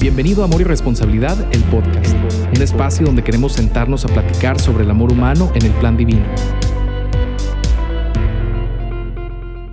[0.00, 2.14] Bienvenido a Amor y Responsabilidad, el podcast,
[2.54, 6.24] un espacio donde queremos sentarnos a platicar sobre el amor humano en el plan divino.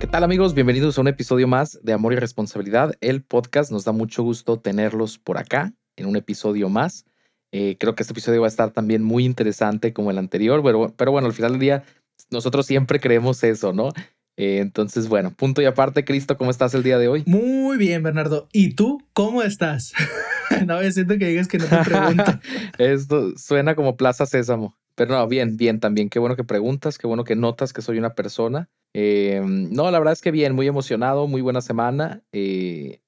[0.00, 0.54] ¿Qué tal amigos?
[0.54, 3.70] Bienvenidos a un episodio más de Amor y Responsabilidad, el podcast.
[3.70, 7.06] Nos da mucho gusto tenerlos por acá en un episodio más.
[7.52, 10.92] Eh, creo que este episodio va a estar también muy interesante como el anterior, pero,
[10.96, 11.84] pero bueno, al final del día
[12.30, 13.90] nosotros siempre creemos eso, ¿no?
[14.36, 17.22] Eh, entonces, bueno, punto y aparte, Cristo, ¿cómo estás el día de hoy?
[17.26, 18.48] Muy bien, Bernardo.
[18.52, 19.92] ¿Y tú cómo estás?
[20.66, 22.24] no, me siento que digas que no te pregunto.
[22.78, 24.76] Esto suena como Plaza Sésamo.
[24.94, 26.08] Pero no, bien, bien, también.
[26.08, 28.68] Qué bueno que preguntas, qué bueno que notas que soy una persona.
[28.94, 32.22] Eh, no, la verdad es que bien, muy emocionado, muy buena semana.
[32.32, 33.00] Eh,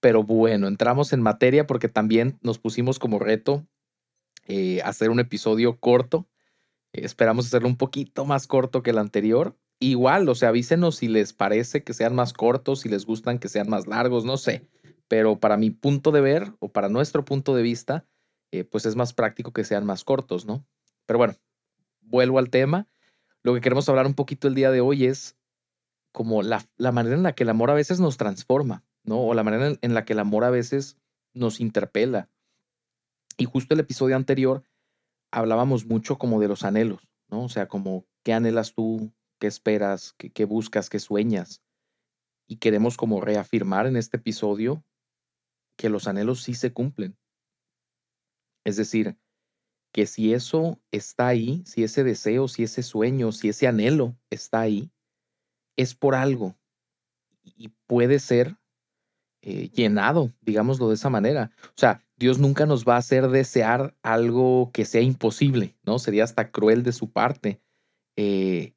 [0.00, 3.66] pero bueno, entramos en materia porque también nos pusimos como reto
[4.84, 6.28] hacer un episodio corto.
[6.92, 11.32] esperamos hacerlo un poquito más corto que el anterior igual, o sea, avísenos si les
[11.32, 14.68] parece que sean más cortos, si les gustan que sean más largos, no sé.
[15.08, 18.06] Pero para mi punto de ver o para nuestro punto de vista,
[18.50, 20.66] eh, pues es más práctico que sean más cortos, ¿no?
[21.06, 21.34] Pero bueno,
[22.00, 22.88] vuelvo al tema.
[23.42, 25.36] Lo que queremos hablar un poquito el día de hoy es
[26.12, 29.20] como la, la manera en la que el amor a veces nos transforma, ¿no?
[29.20, 30.96] O la manera en la que el amor a veces
[31.34, 32.30] nos interpela.
[33.36, 34.62] Y justo el episodio anterior
[35.30, 37.44] hablábamos mucho como de los anhelos, ¿no?
[37.44, 41.62] O sea, como qué anhelas tú, qué esperas, qué, buscas, qué sueñas.
[42.46, 44.84] Y queremos como reafirmar en este episodio
[45.76, 47.16] que los anhelos sí se cumplen.
[48.64, 49.16] Es decir,
[49.92, 54.60] que si eso está ahí, si ese deseo, si ese sueño, si ese anhelo está
[54.60, 54.90] ahí,
[55.76, 56.56] es por algo
[57.42, 58.56] y puede ser
[59.42, 61.50] eh, llenado, digámoslo de esa manera.
[61.62, 65.98] O sea, Dios nunca nos va a hacer desear algo que sea imposible, ¿no?
[65.98, 67.60] Sería hasta cruel de su parte.
[68.16, 68.74] Eh,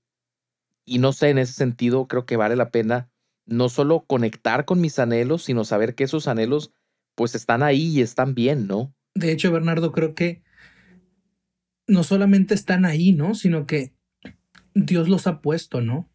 [0.88, 3.10] y no sé, en ese sentido creo que vale la pena
[3.46, 6.72] no solo conectar con mis anhelos, sino saber que esos anhelos
[7.14, 8.96] pues están ahí y están bien, ¿no?
[9.14, 10.44] De hecho, Bernardo, creo que
[11.88, 13.36] no solamente están ahí, ¿no?
[13.36, 13.94] Sino que
[14.74, 16.10] Dios los ha puesto, ¿no?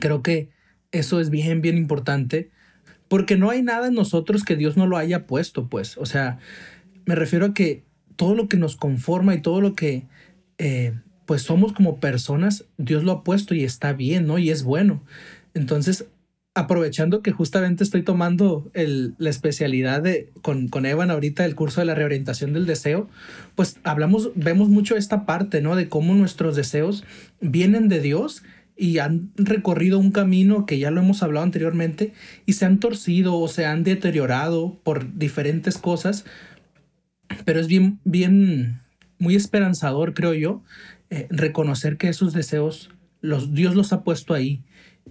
[0.00, 0.50] Creo que
[0.90, 2.50] eso es bien, bien importante,
[3.08, 5.98] porque no hay nada en nosotros que Dios no lo haya puesto, pues.
[5.98, 6.38] O sea,
[7.04, 7.84] me refiero a que
[8.16, 10.06] todo lo que nos conforma y todo lo que
[10.58, 10.94] eh,
[11.26, 14.38] pues somos como personas, Dios lo ha puesto y está bien, ¿no?
[14.38, 15.02] Y es bueno.
[15.54, 16.06] Entonces,
[16.54, 21.80] aprovechando que justamente estoy tomando el, la especialidad de, con, con Evan ahorita el curso
[21.80, 23.08] de la reorientación del deseo,
[23.54, 25.76] pues hablamos, vemos mucho esta parte, ¿no?
[25.76, 27.04] De cómo nuestros deseos
[27.40, 28.42] vienen de Dios
[28.76, 32.12] y han recorrido un camino que ya lo hemos hablado anteriormente
[32.46, 36.24] y se han torcido o se han deteriorado por diferentes cosas,
[37.44, 38.80] pero es bien, bien,
[39.18, 40.62] muy esperanzador, creo yo,
[41.12, 42.88] eh, reconocer que esos deseos
[43.20, 44.62] los, Dios los ha puesto ahí.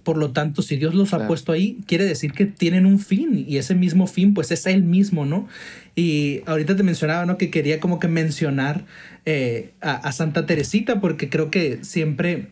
[0.02, 3.44] Por lo tanto, si Dios los ha puesto ahí, quiere decir que tienen un fin
[3.46, 5.46] y ese mismo fin, pues es Él mismo, ¿no?
[5.94, 7.38] Y ahorita te mencionaba, ¿no?
[7.38, 8.84] Que quería como que mencionar
[9.26, 12.48] eh, a, Santa Teresita porque creo que siempre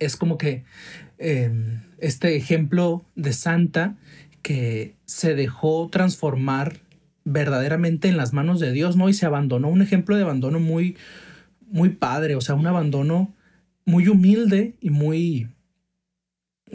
[0.00, 0.64] es como que
[1.18, 3.96] em, este ejemplo de Santa
[4.42, 6.80] que se dejó transformar
[7.24, 9.08] verdaderamente en las manos de Dios, ¿no?
[9.08, 10.96] Y se abandonó, un ejemplo de abandono muy,
[11.72, 13.34] muy padre, o sea, un abandono
[13.84, 15.48] muy humilde y muy,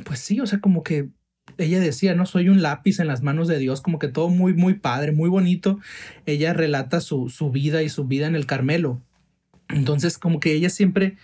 [0.03, 1.09] pues sí, o sea, como que
[1.57, 4.53] ella decía, no soy un lápiz en las manos de Dios, como que todo muy,
[4.53, 5.79] muy padre, muy bonito.
[6.25, 9.01] Ella relata su, su vida y su vida en el Carmelo.
[9.69, 11.17] Entonces, como que ella siempre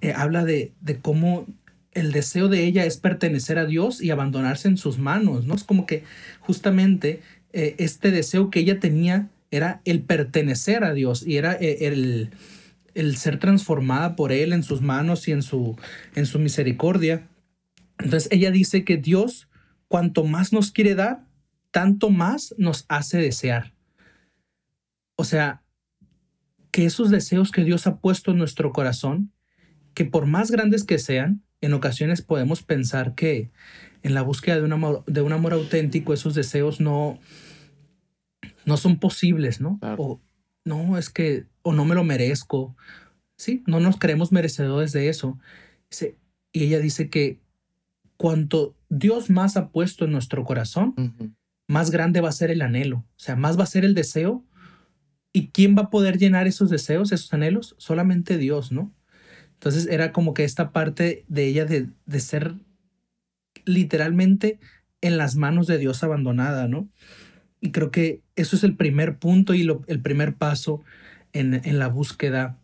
[0.00, 1.46] eh, habla de, de cómo
[1.92, 5.54] el deseo de ella es pertenecer a Dios y abandonarse en sus manos, ¿no?
[5.54, 6.04] Es como que
[6.40, 7.20] justamente
[7.52, 12.30] eh, este deseo que ella tenía era el pertenecer a Dios y era eh, el
[12.94, 15.76] el ser transformada por Él en sus manos y en su,
[16.14, 17.28] en su misericordia.
[17.98, 19.48] Entonces ella dice que Dios,
[19.88, 21.26] cuanto más nos quiere dar,
[21.70, 23.74] tanto más nos hace desear.
[25.16, 25.62] O sea,
[26.70, 29.32] que esos deseos que Dios ha puesto en nuestro corazón,
[29.94, 33.50] que por más grandes que sean, en ocasiones podemos pensar que
[34.02, 37.18] en la búsqueda de un amor, de un amor auténtico esos deseos no,
[38.64, 39.78] no son posibles, ¿no?
[39.98, 40.20] O,
[40.64, 42.76] no, es que, o no me lo merezco.
[43.36, 45.38] Sí, no nos creemos merecedores de eso.
[46.52, 47.40] Y ella dice que
[48.16, 50.94] cuanto Dios más ha puesto en nuestro corazón,
[51.66, 54.44] más grande va a ser el anhelo, o sea, más va a ser el deseo.
[55.32, 57.76] ¿Y quién va a poder llenar esos deseos, esos anhelos?
[57.78, 58.92] Solamente Dios, ¿no?
[59.54, 62.56] Entonces era como que esta parte de ella de, de ser
[63.64, 64.58] literalmente
[65.00, 66.88] en las manos de Dios abandonada, ¿no?
[67.60, 70.82] Y creo que eso es el primer punto y el primer paso
[71.32, 72.58] en, en, la búsqueda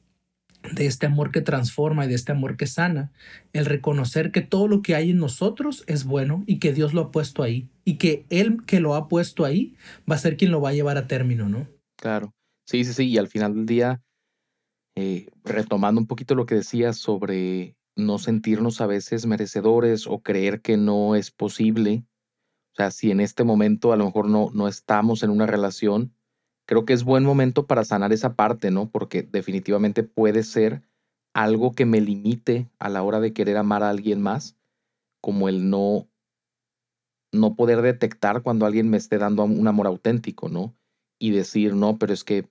[0.73, 3.13] de este amor que transforma y de este amor que sana,
[3.53, 7.03] el reconocer que todo lo que hay en nosotros es bueno y que Dios lo
[7.03, 9.77] ha puesto ahí y que Él que lo ha puesto ahí
[10.11, 11.69] va a ser quien lo va a llevar a término, ¿no?
[11.97, 12.35] Claro,
[12.67, 14.03] sí, sí, sí, y al final del día,
[14.97, 20.61] eh, retomando un poquito lo que decías sobre no sentirnos a veces merecedores o creer
[20.61, 22.05] que no es posible,
[22.73, 26.13] o sea, si en este momento a lo mejor no, no estamos en una relación,
[26.67, 28.91] creo que es buen momento para sanar esa parte, ¿no?
[28.91, 30.83] Porque definitivamente puede ser
[31.33, 34.57] algo que me limite a la hora de querer amar a alguien más,
[35.21, 36.09] como el no
[37.33, 40.75] no poder detectar cuando alguien me esté dando un amor auténtico, ¿no?
[41.19, 42.49] Y decir, no, pero es que,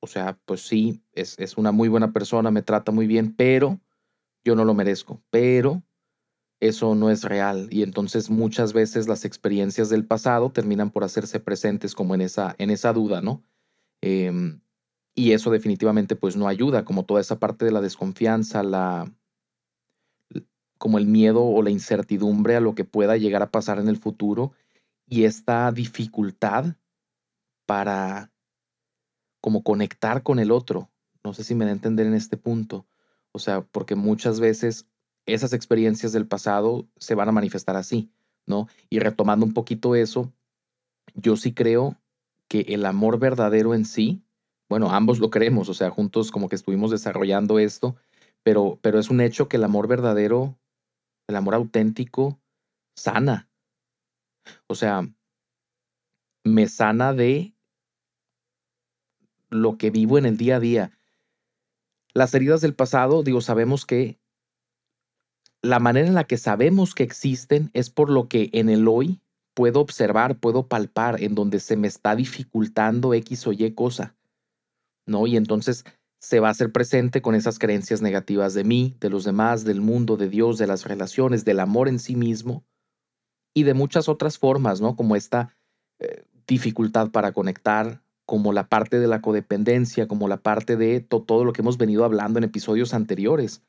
[0.00, 3.80] o sea, pues sí, es, es una muy buena persona, me trata muy bien, pero
[4.44, 5.82] yo no lo merezco, pero
[6.60, 11.38] eso no es real y entonces muchas veces las experiencias del pasado terminan por hacerse
[11.40, 13.42] presentes como en esa, en esa duda, ¿no?
[14.00, 14.60] Em,
[15.14, 19.12] y eso definitivamente pues no ayuda, como toda esa parte de la desconfianza, la,
[20.78, 23.96] como el miedo o la incertidumbre a lo que pueda llegar a pasar en el
[23.96, 24.52] futuro
[25.06, 26.76] y esta dificultad
[27.66, 28.30] para
[29.40, 30.90] como conectar con el otro.
[31.24, 32.86] No sé si me da a entender en este punto.
[33.32, 34.86] O sea, porque muchas veces
[35.28, 38.10] esas experiencias del pasado se van a manifestar así,
[38.46, 38.68] ¿no?
[38.88, 40.32] Y retomando un poquito eso,
[41.14, 41.96] yo sí creo
[42.48, 44.22] que el amor verdadero en sí,
[44.68, 47.96] bueno, ambos lo creemos, o sea, juntos como que estuvimos desarrollando esto,
[48.42, 50.58] pero, pero es un hecho que el amor verdadero,
[51.26, 52.40] el amor auténtico,
[52.96, 53.50] sana.
[54.66, 55.06] O sea,
[56.44, 57.54] me sana de
[59.50, 60.98] lo que vivo en el día a día.
[62.14, 64.18] Las heridas del pasado, digo, sabemos que
[65.62, 69.20] la manera en la que sabemos que existen es por lo que en el hoy
[69.54, 74.16] puedo observar, puedo palpar, en donde se me está dificultando X o Y cosa,
[75.06, 75.26] ¿no?
[75.26, 75.84] Y entonces
[76.20, 79.80] se va a hacer presente con esas creencias negativas de mí, de los demás, del
[79.80, 82.64] mundo, de Dios, de las relaciones, del amor en sí mismo
[83.54, 84.94] y de muchas otras formas, ¿no?
[84.94, 85.56] Como esta
[85.98, 91.44] eh, dificultad para conectar, como la parte de la codependencia, como la parte de todo
[91.44, 93.62] lo que hemos venido hablando en episodios anteriores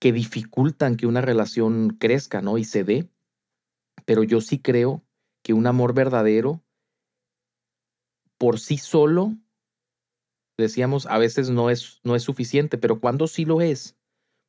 [0.00, 2.58] que dificultan que una relación crezca, ¿no?
[2.58, 3.10] Y se dé.
[4.04, 5.04] Pero yo sí creo
[5.42, 6.62] que un amor verdadero
[8.38, 9.36] por sí solo,
[10.56, 13.96] decíamos, a veces no es, no es suficiente, pero cuando sí lo es?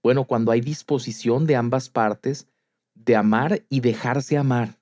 [0.04, 2.48] Bueno, cuando hay disposición de ambas partes
[2.94, 4.80] de amar y dejarse amar.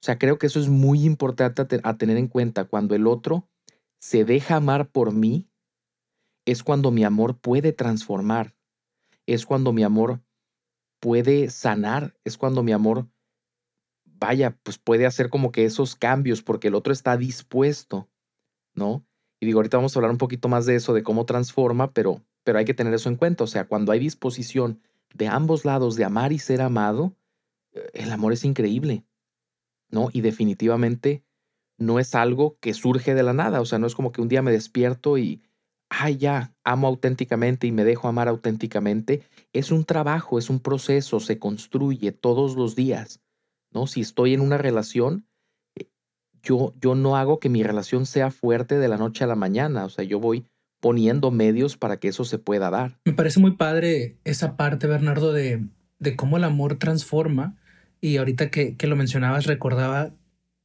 [0.00, 2.64] O sea, creo que eso es muy importante a, a tener en cuenta.
[2.64, 3.48] Cuando el otro
[4.00, 5.48] se deja amar por mí,
[6.44, 8.57] es cuando mi amor puede transformar
[9.34, 10.22] es cuando mi amor
[11.00, 13.08] puede sanar, es cuando mi amor,
[14.04, 18.08] vaya, pues puede hacer como que esos cambios porque el otro está dispuesto,
[18.74, 19.04] ¿no?
[19.38, 22.24] Y digo, ahorita vamos a hablar un poquito más de eso, de cómo transforma, pero,
[22.42, 23.44] pero hay que tener eso en cuenta.
[23.44, 24.80] O sea, cuando hay disposición
[25.14, 27.14] de ambos lados de amar y ser amado,
[27.92, 29.04] el amor es increíble,
[29.90, 30.08] ¿no?
[30.10, 31.22] Y definitivamente
[31.76, 33.60] no es algo que surge de la nada.
[33.60, 35.42] O sea, no es como que un día me despierto y,
[35.90, 41.20] ay, ya, amo auténticamente y me dejo amar auténticamente, es un trabajo, es un proceso,
[41.20, 43.20] se construye todos los días,
[43.72, 43.86] ¿no?
[43.86, 45.26] Si estoy en una relación,
[45.76, 45.88] eh,
[46.42, 49.84] yo, yo no hago que mi relación sea fuerte de la noche a la mañana,
[49.84, 50.46] o sea, yo voy
[50.80, 52.98] poniendo medios para que eso se pueda dar.
[53.04, 55.64] Me parece muy padre esa parte, Bernardo, de,
[55.98, 57.56] de cómo el amor transforma.
[58.00, 60.14] Y ahorita que, que lo mencionabas, recordaba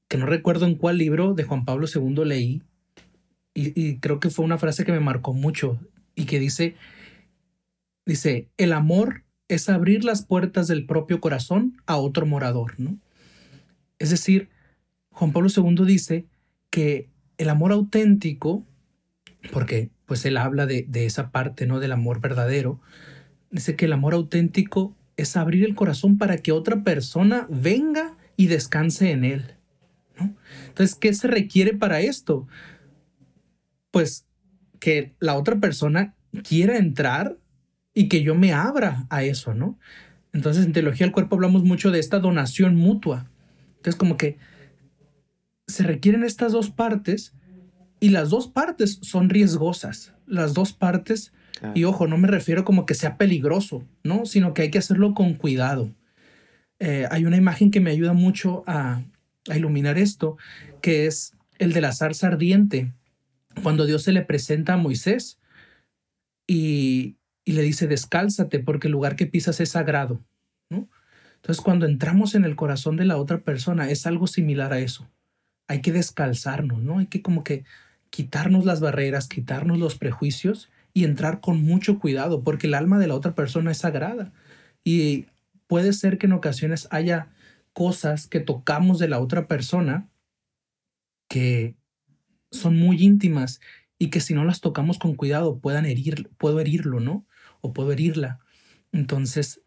[0.07, 2.61] que no recuerdo en cuál libro de Juan Pablo II leí,
[3.53, 5.79] y, creo que fue una frase que me marcó mucho
[6.15, 6.75] y que dice,
[8.05, 12.97] dice, el amor es abrir las puertas del propio corazón a otro morador, ¿no?
[13.99, 14.49] Es decir,
[15.11, 16.25] Juan Pablo II dice
[16.71, 18.65] que el amor auténtico,
[19.51, 21.79] porque pues él habla de, de, esa parte, ¿no?
[21.79, 22.81] Del amor verdadero,
[23.51, 28.47] dice que el amor auténtico es abrir el corazón para que otra persona venga y
[28.47, 29.55] descanse en él,
[30.19, 30.35] ¿no?
[30.67, 32.47] Entonces, ¿qué se requiere para esto?
[33.93, 34.25] Pues
[34.79, 37.37] que la otra persona quiera entrar
[37.93, 39.77] y que yo me abra a eso, ¿no?
[40.33, 43.29] Entonces en teología del cuerpo hablamos mucho de esta donación mutua.
[43.77, 44.39] Entonces como que
[45.67, 47.35] se requieren estas dos partes
[47.99, 50.15] y las dos partes son riesgosas.
[50.25, 51.31] Las dos partes,
[51.75, 54.25] y ojo, no me refiero como que sea peligroso, ¿no?
[54.25, 55.93] Sino que hay que hacerlo con cuidado.
[56.79, 59.03] Eh, hay una imagen que me ayuda mucho a,
[59.47, 60.35] a iluminar esto,
[60.81, 62.91] que es el de la zarza ardiente
[63.63, 65.39] cuando Dios se le presenta a Moisés
[66.47, 70.21] y, le dice, descálzate porque el lugar que pisas es sagrado.
[70.69, 75.09] Entonces, cuando entramos en el corazón de la otra persona, es algo similar a eso.
[75.67, 76.99] Hay que descalzarnos, ¿no?
[76.99, 77.65] Hay que como que
[78.09, 83.07] quitarnos las barreras, quitarnos los prejuicios y entrar con mucho cuidado, porque el alma de
[83.07, 84.31] la otra persona es sagrada.
[84.83, 85.25] Y
[85.67, 87.27] puede ser que en ocasiones haya
[87.73, 90.07] cosas que tocamos de la otra persona
[91.27, 91.75] que
[92.53, 93.59] son muy íntimas
[93.99, 97.25] y que si no las tocamos con cuidado puedan herir, puedo herirlo, ¿no?
[97.61, 98.39] O puedo herirla.
[98.91, 99.61] Entonces,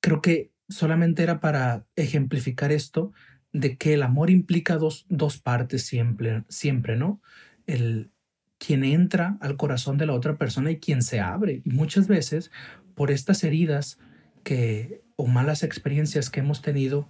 [0.00, 3.12] creo que solamente era para ejemplificar esto
[3.52, 7.20] de que el amor implica dos, dos partes siempre, siempre, ¿no?
[7.66, 8.12] El
[8.58, 11.62] quien entra al corazón de la otra persona y quien se abre.
[11.64, 12.50] Y muchas veces,
[12.94, 13.98] por estas heridas
[14.44, 17.08] que, o malas experiencias que hemos tenido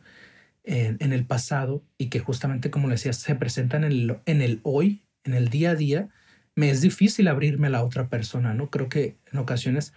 [0.66, 4.60] en, el pasado y que justamente, como le decía, se presentan en el, en el
[4.64, 6.08] hoy, en el día a día,
[6.56, 8.70] me es difícil abrirme a la otra persona, ¿no?
[8.70, 9.92] Creo que en ocasiones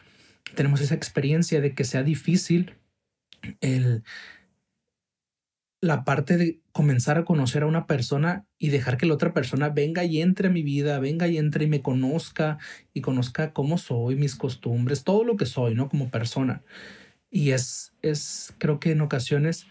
[0.55, 2.75] tenemos esa experiencia de que sea difícil
[3.61, 4.03] el,
[5.81, 9.69] la parte de comenzar a conocer a una persona y dejar que la otra persona
[9.69, 12.59] venga y entre a mi vida, venga y entre y me conozca
[12.93, 15.89] y conozca cómo soy, mis costumbres, todo lo que soy, ¿no?
[15.89, 16.61] Como persona.
[17.31, 19.67] Y es, es creo que en ocasiones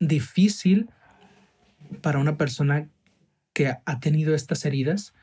[0.00, 0.90] difícil
[2.02, 2.88] para una persona
[3.52, 5.14] que ha tenido estas heridas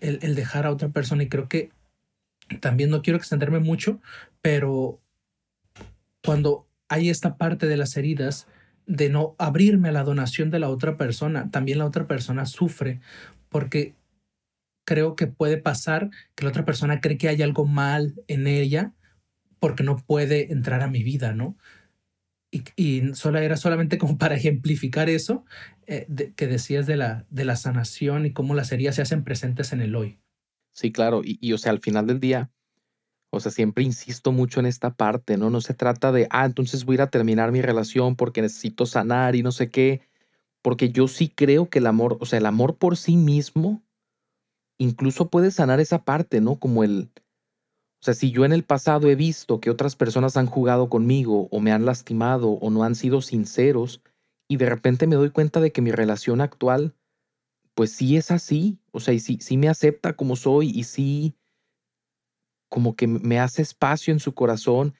[0.00, 1.70] el, dejar a otra persona y creo que
[2.60, 4.00] también no quiero extenderme mucho,
[4.40, 5.00] pero
[6.24, 8.48] cuando hay esta parte de las heridas
[8.86, 13.00] de no abrirme a la donación de la otra persona, también la otra persona sufre
[13.48, 13.94] porque
[14.84, 18.92] creo que puede pasar que la otra persona cree que hay algo mal en ella
[19.60, 21.56] porque no puede entrar a mi vida, ¿no?
[22.50, 25.44] Y, era solamente como para ejemplificar eso
[25.86, 29.72] eh, que decías de la, de la sanación y cómo las heridas se hacen presentes
[29.72, 30.18] en el hoy.
[30.72, 31.22] Sí, claro.
[31.24, 32.50] Y, y o sea, al final del día,
[33.30, 35.50] o sea, siempre insisto mucho en esta parte, ¿no?
[35.50, 38.86] No se trata de, ah, entonces voy a ir a terminar mi relación porque necesito
[38.86, 40.02] sanar y no sé qué,
[40.62, 43.82] porque yo sí creo que el amor, o sea, el amor por sí mismo,
[44.78, 46.58] incluso puede sanar esa parte, ¿no?
[46.58, 47.10] Como el,
[48.00, 51.48] o sea, si yo en el pasado he visto que otras personas han jugado conmigo
[51.50, 54.02] o me han lastimado o no han sido sinceros
[54.48, 56.94] y de repente me doy cuenta de que mi relación actual,
[57.74, 61.36] pues sí es así, o sea, y sí, sí me acepta como soy y sí
[62.70, 64.94] como que me hace espacio en su corazón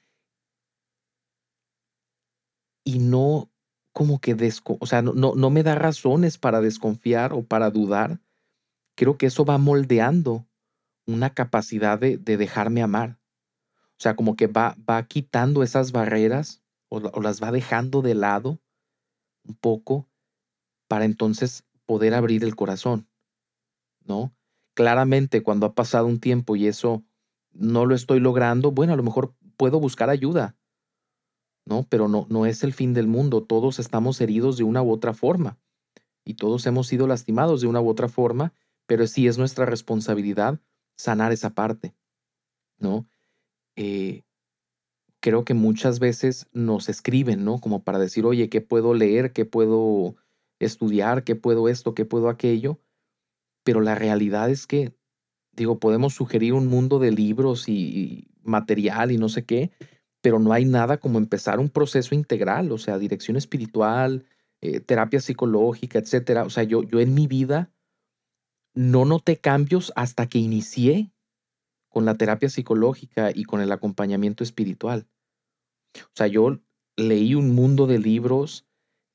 [2.83, 3.49] y no
[3.93, 8.21] como que desco o sea, no, no, me da razones para desconfiar o para dudar.
[8.95, 10.45] Creo que eso va moldeando
[11.05, 13.19] una capacidad de, de dejarme amar.
[13.91, 18.59] O sea, como que va, va quitando esas barreras o, las va dejando de lado
[19.47, 20.09] un poco
[20.87, 23.07] para entonces poder abrir el corazón,
[24.03, 24.35] ¿no?
[24.73, 27.03] Claramente cuando ha pasado un tiempo y eso
[27.53, 30.57] no lo estoy logrando, bueno, a lo mejor puedo buscar ayuda,
[31.65, 31.85] ¿no?
[31.87, 35.13] Pero no, no es el fin del mundo, todos estamos heridos de una u otra
[35.13, 35.59] forma
[36.25, 38.53] y todos hemos sido lastimados de una u otra forma,
[38.85, 40.59] pero sí es nuestra responsabilidad
[41.01, 41.93] sanar esa parte,
[42.77, 43.07] ¿no?
[43.75, 44.23] Eh,
[45.19, 47.59] creo que muchas veces nos escriben, ¿no?
[47.59, 49.33] Como para decir, oye, ¿qué puedo leer?
[49.33, 50.15] ¿Qué puedo
[50.59, 51.23] estudiar?
[51.23, 51.93] ¿Qué puedo esto?
[51.93, 52.79] ¿Qué puedo aquello?
[53.63, 54.93] Pero la realidad es que
[55.53, 59.71] Digo, podemos sugerir un mundo de libros y, material y no sé qué,
[60.21, 64.25] pero no hay nada como empezar un proceso integral, o sea, dirección espiritual,
[64.61, 66.43] eh, terapia psicológica, etcétera.
[66.43, 67.69] O sea, yo, yo en mi vida
[68.73, 71.11] no noté cambios hasta que inicié
[71.89, 75.07] con la terapia psicológica y con el acompañamiento espiritual.
[75.95, 76.59] O sea, yo
[76.95, 78.65] leí un mundo de libros,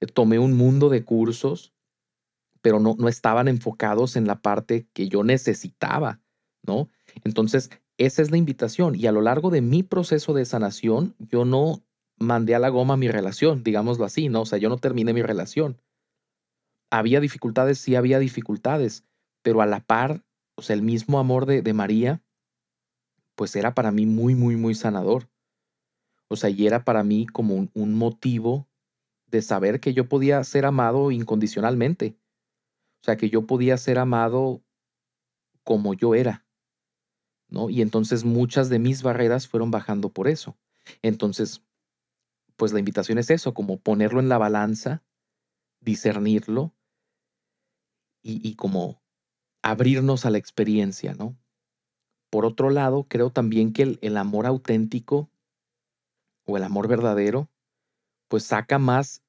[0.00, 1.74] eh, tomé un mundo de cursos,
[2.60, 6.20] pero no, no estaban enfocados en la parte que yo necesitaba
[6.66, 6.90] ¿no?
[7.24, 8.94] Entonces, esa es la invitación.
[8.94, 11.82] Y a lo largo de mi proceso de sanación, yo no
[12.18, 14.42] mandé a la goma mi relación, digámoslo así, ¿no?
[14.42, 15.80] O sea, yo no terminé mi relación.
[16.90, 19.04] Había dificultades, sí había dificultades,
[19.46, 20.24] pero a la par,
[20.56, 22.20] o sea, el mismo amor de, de María,
[23.36, 25.30] pues era para mí muy, muy, muy sanador.
[26.26, 28.68] O sea, y era para mí como un, motivo
[29.28, 32.18] de saber que yo podía ser amado incondicionalmente.
[33.02, 34.64] O sea, que yo podía ser amado
[35.62, 36.44] como yo era.
[37.48, 37.70] ¿no?
[37.70, 40.58] Y entonces muchas de mis barreras fueron bajando por eso.
[41.02, 41.62] Entonces,
[42.56, 45.04] pues la invitación es eso, como ponerlo en la balanza,
[45.80, 46.74] discernirlo
[48.24, 49.05] y como
[49.70, 51.36] abrirnos a la experiencia, ¿no?
[52.30, 55.28] Por otro lado, creo también que el, amor auténtico
[56.44, 57.48] o el amor verdadero,
[58.28, 59.24] pues saca más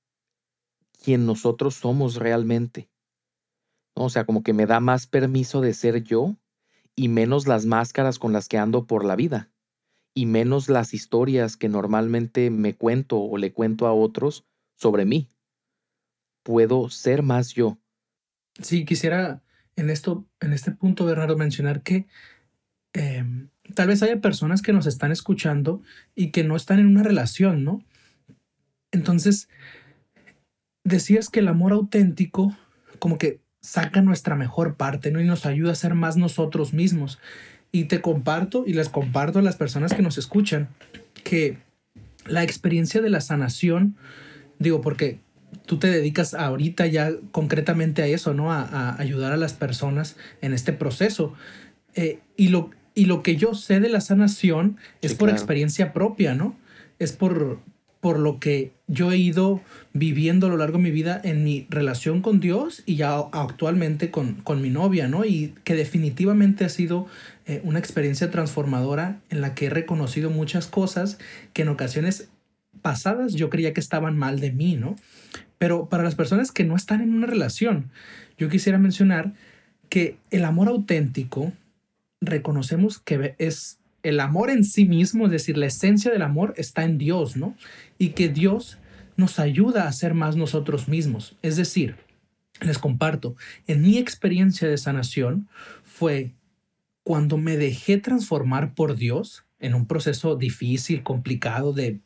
[1.03, 2.89] quien nosotros somos realmente.
[3.95, 4.05] ¿no?
[4.05, 6.35] O sea, como que me da más permiso de ser yo
[6.95, 9.51] y menos las máscaras con las que ando por la vida,
[10.13, 15.29] y menos las historias que normalmente me cuento o le cuento a otros sobre mí.
[16.43, 17.77] Puedo ser más yo.
[18.61, 19.43] Sí, quisiera
[19.77, 22.07] en esto, en este punto, Bernardo, mencionar que
[22.93, 25.81] em, tal vez haya personas que nos están escuchando
[26.15, 27.83] y que no están en una relación, ¿no?
[28.91, 29.47] Entonces,
[30.83, 32.57] decías que el amor auténtico
[32.99, 35.21] como que saca nuestra mejor parte, ¿no?
[35.21, 37.19] Y nos ayuda a ser más nosotros mismos.
[37.71, 40.69] Y te comparto y les comparto a las personas que nos escuchan
[41.23, 41.57] que
[42.25, 43.95] la experiencia de la sanación,
[44.57, 45.19] digo, porque
[45.65, 48.51] tú te dedicas ahorita ya concretamente a eso, ¿no?
[48.51, 51.33] A, ayudar a las personas en este proceso.
[51.95, 56.33] Eh, y, lo, y lo que yo sé de la sanación es por experiencia propia,
[56.33, 56.55] ¿no?
[56.99, 57.59] Es por,
[57.99, 59.61] por lo que yo he ido
[59.93, 64.11] viviendo a lo largo de mi vida en mi relación con Dios y ya actualmente
[64.11, 65.25] con, con mi novia, ¿no?
[65.25, 67.07] Y que definitivamente ha sido
[67.45, 71.17] eh, una experiencia transformadora en la que he reconocido muchas cosas
[71.53, 72.29] que en ocasiones
[72.81, 74.95] pasadas yo creía que estaban mal de mí, ¿no?
[75.57, 77.89] Pero para las personas que no están en una relación,
[78.37, 79.33] yo quisiera mencionar
[79.89, 81.53] que el amor auténtico
[82.21, 86.83] reconocemos que es el amor en sí mismo, es decir, la esencia del amor está
[86.83, 87.55] en Dios, ¿no?
[87.97, 88.77] Y que Dios
[89.17, 91.35] nos ayuda a ser más nosotros mismos.
[91.41, 91.95] Es decir,
[92.61, 93.35] les comparto,
[93.65, 95.47] en mi experiencia de sanación
[95.83, 96.31] fue
[97.03, 101.99] cuando me dejé transformar por Dios en un proceso difícil, complicado de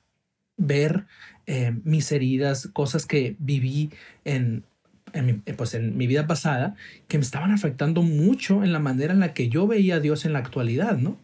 [0.57, 1.05] ver
[1.53, 3.89] eh, mis heridas, cosas que viví
[4.23, 4.63] en,
[5.11, 6.75] en mi, eh, pues en mi vida pasada,
[7.09, 10.23] que me estaban afectando mucho en la manera en la que yo veía a Dios
[10.23, 11.17] en la actualidad, ¿no?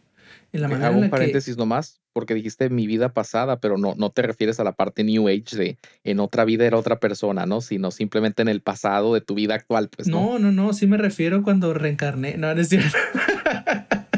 [0.52, 4.10] En la manera Hago un paréntesis nomás, porque dijiste mi vida pasada, pero no, no
[4.10, 7.62] te refieres a la parte New Age de en otra vida era otra persona, ¿no?
[7.62, 10.08] Sino simplemente en el pasado de tu vida actual, pues.
[10.08, 12.36] No, no, no, no sí me refiero cuando reencarné.
[12.36, 12.98] No, no es cierto.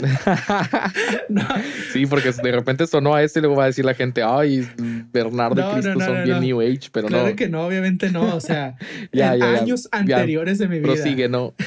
[1.93, 4.69] Sí, porque de repente sonó a este y luego va a decir la gente, ay,
[5.13, 7.25] Bernardo y Cristo son bien New Age, pero claro no.
[7.25, 8.35] Claro que no, obviamente no.
[8.35, 8.77] O sea,
[9.13, 10.93] en años anteriores de mi vida.
[10.93, 11.55] Prosigue, no.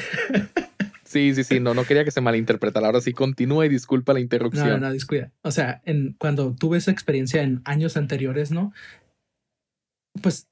[1.04, 2.86] Sí, sí, sí, no, no quería que se malinterpretara.
[2.86, 4.68] Ahora sí, continúa y disculpa la interrupción.
[4.68, 5.30] No, no, descuida.
[5.42, 8.72] O sea, en, cuando tuve esa experiencia en años anteriores, ¿no?
[10.20, 10.48] Pues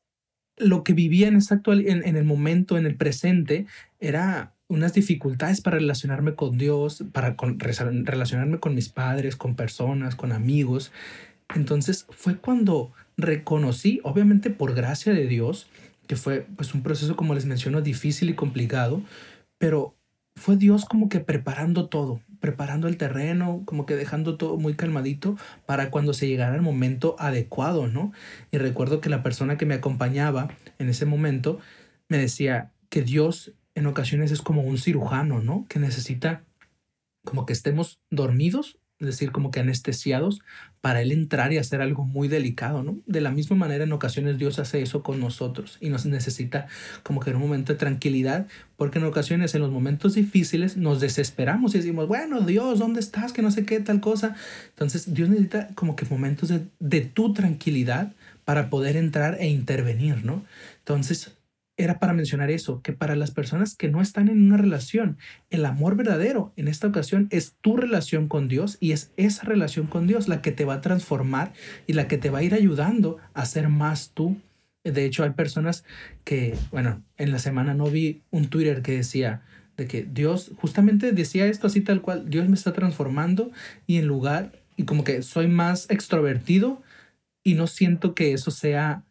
[0.56, 3.66] lo que vivía en, esta actual, en, en el momento, en el presente,
[3.98, 10.32] era unas dificultades para relacionarme con Dios, para relacionarme con mis padres, con personas, con
[10.32, 10.92] amigos.
[11.54, 15.68] Entonces fue cuando reconocí, obviamente por gracia de Dios,
[16.06, 19.02] que fue pues un proceso como les menciono difícil y complicado,
[19.58, 19.94] pero
[20.36, 25.36] fue Dios como que preparando todo, preparando el terreno, como que dejando todo muy calmadito
[25.66, 28.12] para cuando se llegara el momento adecuado, ¿no?
[28.50, 31.60] Y recuerdo que la persona que me acompañaba en ese momento
[32.08, 35.66] me decía que Dios en ocasiones es como un cirujano, ¿no?
[35.68, 36.44] Que necesita
[37.24, 40.42] como que estemos dormidos, es decir, como que anestesiados,
[40.80, 43.00] para él entrar y hacer algo muy delicado, ¿no?
[43.06, 46.66] De la misma manera, en ocasiones Dios hace eso con nosotros y nos necesita
[47.02, 51.00] como que en un momento de tranquilidad, porque en ocasiones, en los momentos difíciles, nos
[51.00, 53.32] desesperamos y decimos, bueno, Dios, ¿dónde estás?
[53.32, 54.36] Que no sé qué, tal cosa.
[54.68, 58.12] Entonces, Dios necesita como que momentos de, de tu tranquilidad
[58.44, 60.44] para poder entrar e intervenir, ¿no?
[60.78, 61.32] Entonces,
[61.82, 65.18] era para mencionar eso, que para las personas que no están en una relación,
[65.50, 69.86] el amor verdadero en esta ocasión es tu relación con Dios y es esa relación
[69.86, 71.52] con Dios la que te va a transformar
[71.86, 74.36] y la que te va a ir ayudando a ser más tú.
[74.84, 75.84] De hecho, hay personas
[76.24, 79.42] que, bueno, en la semana no vi un Twitter que decía
[79.76, 83.50] de que Dios justamente decía esto así tal cual, Dios me está transformando
[83.86, 86.82] y en lugar, y como que soy más extrovertido
[87.42, 89.04] y no siento que eso sea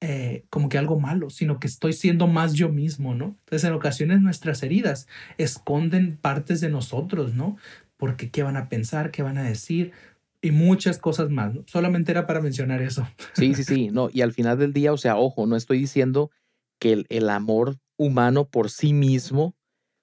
[0.00, 3.36] eh, como que algo malo, sino que estoy siendo más yo mismo, ¿no?
[3.40, 5.08] Entonces en ocasiones nuestras heridas
[5.38, 7.56] esconden partes de nosotros, ¿no?
[7.96, 9.92] Porque qué van a pensar, qué van a decir
[10.40, 11.54] y muchas cosas más.
[11.66, 13.08] Solamente era para mencionar eso.
[13.34, 16.30] Sí, sí, sí, no, y al final del día, o sea, ojo, no estoy diciendo
[16.78, 19.56] que el, amor humano por sí mismo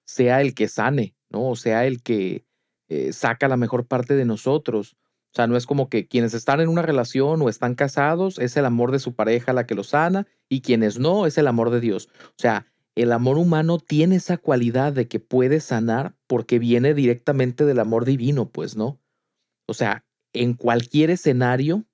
[0.04, 1.48] sea el que sane, ¿no?
[1.48, 2.44] O sea, el que
[2.88, 4.96] eh, saca la mejor parte de nosotros.
[5.36, 8.56] O sea, no es como que quienes están en una relación o están casados es
[8.56, 11.68] el amor de su pareja la que lo sana y quienes no es el amor
[11.68, 12.08] de Dios.
[12.28, 17.66] O sea, el amor humano tiene esa cualidad de que puede sanar porque viene directamente
[17.66, 18.98] del amor divino, pues, ¿no?
[19.66, 21.84] O sea, en cualquier escenario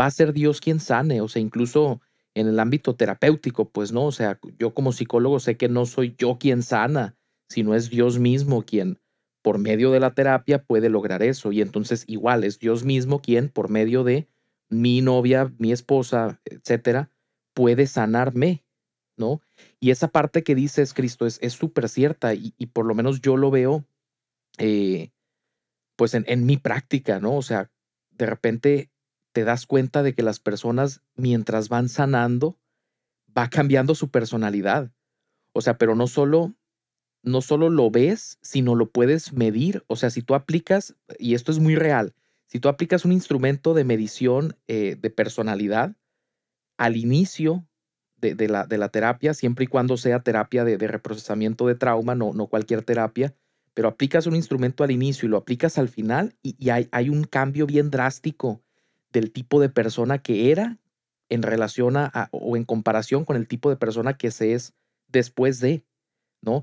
[0.00, 2.02] va a ser Dios quien sane, o sea, incluso
[2.34, 4.04] en el ámbito terapéutico, pues, ¿no?
[4.04, 7.16] O sea, yo como psicólogo sé que no soy yo quien sana,
[7.48, 9.00] sino es Dios mismo quien
[9.44, 11.52] por medio de la terapia puede lograr eso.
[11.52, 14.26] Y entonces igual es Dios mismo quien por medio de
[14.70, 17.10] mi novia, mi esposa, etcétera,
[17.52, 18.64] puede sanarme,
[19.18, 19.42] ¿no?
[19.80, 23.50] Y esa parte que dices, Cristo, es súper cierta y, por lo menos yo lo
[23.50, 23.84] veo,
[24.56, 25.10] eh,
[25.96, 27.36] pues en, en mi práctica, ¿no?
[27.36, 27.70] O sea,
[28.12, 28.90] de repente
[29.32, 32.58] te das cuenta de que las personas, mientras van sanando,
[33.36, 34.90] va cambiando su personalidad.
[35.52, 36.54] O sea, pero no solo
[37.24, 39.82] no solo lo ves, sino lo puedes medir.
[39.86, 42.14] O sea, si tú aplicas, y esto es muy real,
[42.46, 45.96] si tú aplicas un instrumento de medición eh, de personalidad
[46.76, 47.66] al inicio
[48.16, 52.32] de, la, de, la, terapia, siempre y cuando sea terapia de, reprocesamiento de trauma, no,
[52.32, 53.34] no cualquier terapia,
[53.74, 57.24] pero aplicas un instrumento al inicio y lo aplicas al final y, hay, hay, un
[57.24, 58.62] cambio bien drástico
[59.12, 60.78] del tipo de persona que era
[61.28, 64.74] en relación a, o en comparación con el tipo de persona que se es
[65.08, 65.84] después de,
[66.40, 66.62] ¿no?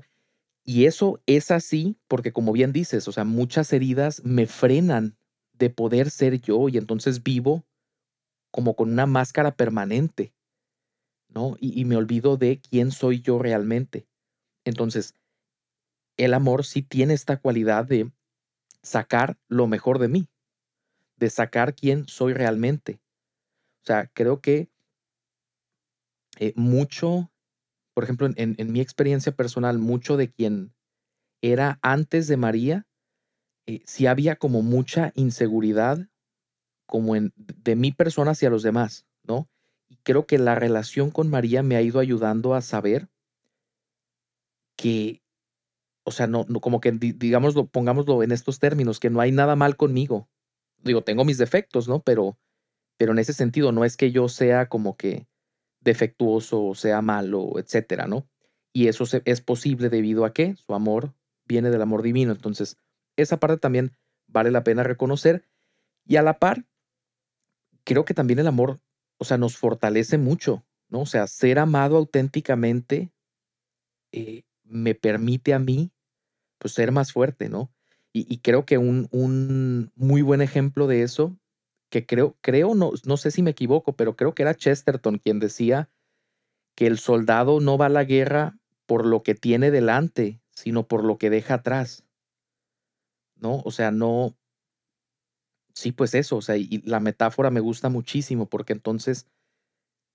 [0.64, 5.16] Y eso es así porque como bien dices, o sea, muchas heridas me frenan
[5.54, 7.64] de poder ser yo y entonces vivo
[8.52, 10.32] como con una máscara permanente,
[11.28, 11.56] ¿no?
[11.58, 14.06] Y, me olvido de quién soy yo realmente.
[14.64, 15.14] Entonces,
[16.16, 18.12] el amor sí tiene esta cualidad de
[18.82, 20.28] sacar lo mejor de mí,
[21.16, 23.00] de sacar quién soy realmente.
[23.82, 24.68] O sea, creo que
[26.38, 27.31] eh, mucho,
[27.94, 30.74] por ejemplo, en, mi experiencia personal, mucho de quien
[31.42, 32.86] era antes de María,
[33.66, 36.08] eh, sí había como mucha inseguridad
[36.86, 39.48] como en, de mi persona hacia los demás, ¿no?
[39.88, 43.08] Y creo que la relación con María me ha ido ayudando a saber
[44.76, 45.22] que,
[46.04, 49.54] o sea, no, no como que digámoslo, pongámoslo en estos términos, que no hay nada
[49.54, 50.28] mal conmigo.
[50.78, 52.00] Digo, tengo mis defectos, ¿no?
[52.00, 52.38] Pero,
[52.96, 55.26] pero en ese sentido no es que yo sea como que
[55.82, 58.28] defectuoso, sea malo, etcétera, ¿no?
[58.72, 61.14] Y eso es posible debido a que su amor
[61.46, 62.32] viene del amor divino.
[62.32, 62.78] Entonces,
[63.16, 63.92] esa parte también
[64.26, 65.46] vale la pena reconocer.
[66.06, 66.64] Y a la par,
[67.84, 68.80] creo que también el amor,
[69.18, 71.02] o sea, nos fortalece mucho, ¿no?
[71.02, 73.12] O sea, ser amado auténticamente
[74.12, 75.92] eh, me permite a mí,
[76.58, 77.70] pues, ser más fuerte, ¿no?
[78.14, 81.34] Y, creo que un, un, muy buen ejemplo de eso
[81.92, 85.38] que creo, creo, no, no sé si me equivoco, pero creo que era Chesterton quien
[85.38, 85.90] decía
[86.74, 91.04] que el soldado no va a la guerra por lo que tiene delante, sino por
[91.04, 92.06] lo que deja atrás.
[93.36, 93.60] ¿No?
[93.66, 94.34] O sea, no.
[95.74, 99.26] Sí, pues eso, o sea, y la metáfora me gusta muchísimo porque entonces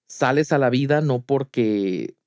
[0.10, 2.18] sales a la vida no porque,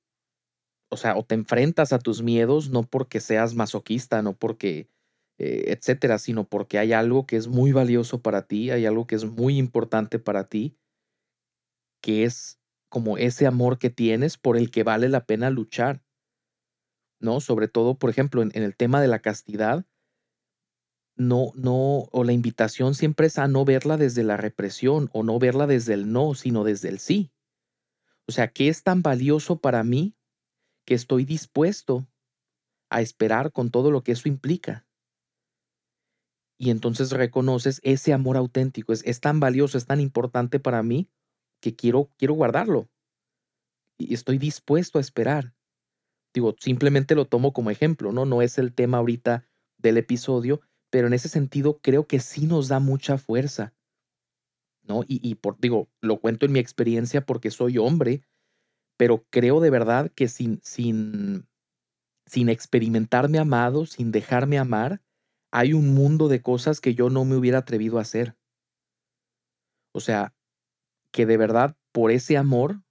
[0.89, 4.87] o sea, o te enfrentas a tus miedos, no porque seas masoquista, no porque
[5.43, 9.15] eh, etcétera, sino porque hay algo que es muy valioso para ti, hay algo que
[9.15, 10.77] es muy importante para ti,
[11.99, 16.03] que es como ese amor que tienes por el que vale la pena luchar.
[17.19, 17.39] ¿No?
[17.39, 19.83] Sobre todo, por ejemplo, en, el tema de la castidad,
[21.15, 25.39] no, no, o la invitación siempre es a no verla desde la represión o no
[25.39, 27.31] verla desde el no, sino desde el sí.
[28.27, 30.15] O sea, ¿qué es tan valioso para mí
[30.85, 32.07] que estoy dispuesto
[32.91, 34.85] a esperar con todo lo que eso implica?
[36.61, 38.93] Y entonces reconoces ese amor auténtico.
[38.93, 41.09] Es, es, tan valioso, es tan importante para mí
[41.59, 42.87] que quiero, quiero guardarlo.
[43.97, 45.55] Y estoy dispuesto a esperar.
[46.35, 48.25] Digo, simplemente lo tomo como ejemplo, ¿no?
[48.25, 49.43] No es el tema ahorita
[49.79, 53.73] del episodio, pero en ese sentido creo que sí nos da mucha fuerza,
[54.83, 55.01] ¿no?
[55.07, 58.21] Y, y por, digo, lo cuento en mi experiencia porque soy hombre,
[58.97, 61.47] pero creo de verdad que sin, sin,
[62.27, 65.01] sin experimentarme amado, sin dejarme amar,
[65.51, 68.35] hay un mundo de cosas que yo no me hubiera atrevido a hacer.
[69.93, 70.33] O sea,
[71.11, 72.81] que de verdad por ese amor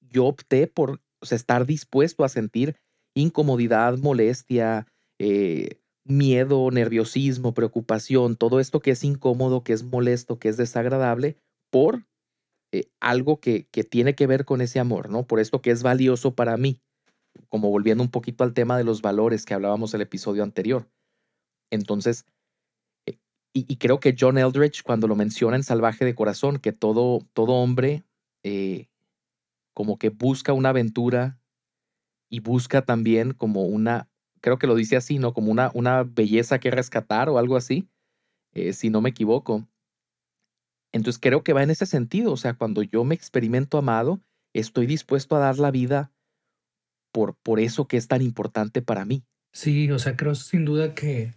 [0.00, 2.76] yo opté por estar dispuesto a sentir
[3.14, 4.86] incomodidad, molestia,
[5.18, 11.36] eh, miedo, nerviosismo, preocupación, todo esto que es incómodo, que es molesto, que es desagradable,
[11.70, 12.06] por
[12.72, 15.26] eh, algo que, que tiene que ver con ese amor, ¿no?
[15.26, 16.80] Por esto que es valioso para mí,
[17.48, 20.88] como volviendo un poquito al tema de los valores que hablábamos el episodio anterior.
[21.70, 22.24] Entonces,
[23.06, 23.18] eh,
[23.52, 27.52] y, creo que John Eldridge, cuando lo menciona en Salvaje de Corazón, que todo, todo
[27.52, 28.04] hombre
[28.42, 28.88] eh,
[29.74, 31.40] como que busca una aventura
[32.28, 34.08] y busca también como una,
[34.40, 35.32] creo que lo dice así, ¿no?
[35.32, 37.88] Como una, una belleza que rescatar o algo así,
[38.54, 39.68] eh, si no me equivoco.
[40.92, 44.20] Entonces creo que va en ese sentido, o sea, cuando yo me experimento amado,
[44.52, 46.12] estoy dispuesto a dar la vida
[47.12, 49.22] por, por eso que es tan importante para mí.
[49.52, 51.34] Sí, o sea, creo sin duda que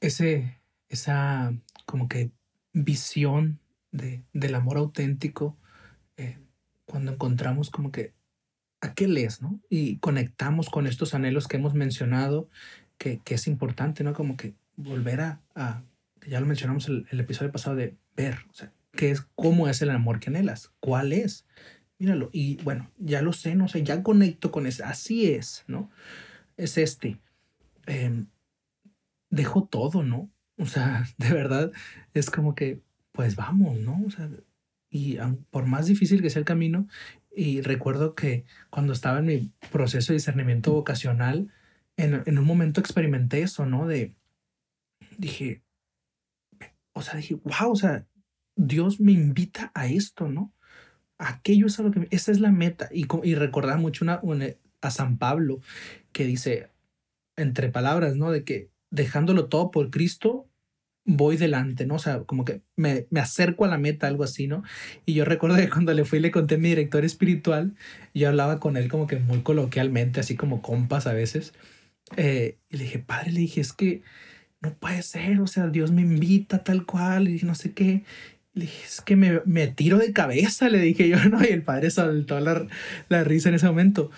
[0.00, 0.58] ese,
[0.88, 1.54] esa
[1.86, 2.30] como que
[2.72, 3.58] visión
[3.92, 5.56] de, del amor auténtico,
[6.16, 6.38] eh,
[6.84, 8.12] cuando encontramos como que
[8.80, 9.60] aquel es, ¿no?
[9.68, 12.48] Y conectamos con estos anhelos que hemos mencionado,
[12.96, 14.12] que, que es importante, ¿no?
[14.12, 15.82] Como que volver a, a
[16.26, 19.82] ya lo mencionamos el, el, episodio pasado, de ver, o sea, qué es, cómo es
[19.82, 21.46] el amor que anhelas, cuál es,
[21.98, 25.90] míralo, y bueno, ya lo sé, no sé, ya conecto con ese, así es, ¿no?
[26.56, 27.18] Es este.
[27.86, 28.24] Eh,
[29.30, 30.30] dejo todo, ¿no?
[30.58, 31.72] O sea, de verdad
[32.14, 34.02] es como que, pues vamos, ¿no?
[34.06, 34.30] O sea,
[34.90, 35.18] y
[35.50, 36.88] por más difícil que sea el camino,
[37.34, 41.52] y recuerdo que cuando estaba en mi proceso de discernimiento vocacional,
[41.96, 43.86] en, en un momento experimenté eso, ¿no?
[43.86, 44.14] De,
[45.18, 45.62] dije,
[46.94, 48.06] o sea, dije, wow, o sea,
[48.56, 50.52] Dios me invita a esto, ¿no?
[51.18, 52.88] Aquello es a lo que, esa es la meta.
[52.92, 54.20] Y, y recordar mucho una,
[54.80, 55.60] a San Pablo
[56.12, 56.70] que dice,
[57.36, 58.30] entre palabras, ¿no?
[58.30, 60.48] De que dejándolo todo por Cristo,
[61.04, 61.94] voy delante, ¿no?
[61.94, 64.62] O sea, como que me, me, acerco a la meta, algo así, ¿no?
[65.06, 67.74] Y yo recuerdo que cuando le fui y le conté a mi director espiritual,
[68.14, 71.54] yo hablaba con él como que muy coloquialmente, así como compas a veces.
[72.16, 74.02] Eh, y le dije, padre, le dije, es que
[74.60, 78.04] no puede ser, o sea, Dios me invita tal cual, y no sé qué.
[78.52, 81.42] Le dije, es que me, me, tiro de cabeza, le dije yo, ¿no?
[81.42, 82.66] Y el padre saltó la,
[83.08, 84.10] la risa en ese momento.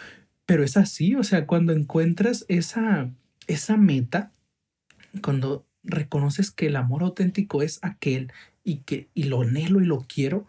[0.46, 3.10] Pero es así, o sea, cuando encuentras esa,
[3.46, 4.32] esa meta,
[5.22, 8.32] cuando reconoces que el amor auténtico es aquel
[8.64, 10.46] y que y lo anhelo y lo quiero,